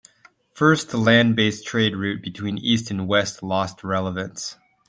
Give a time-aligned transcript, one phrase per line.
[0.55, 4.57] First, the land based trade route between east and west lost relevance.